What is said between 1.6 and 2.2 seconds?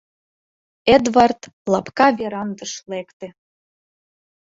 лапка